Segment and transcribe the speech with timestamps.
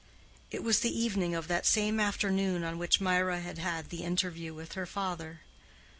[0.49, 4.51] It was the evening of that same afternoon on which Mirah had had the interview
[4.51, 5.41] with her father.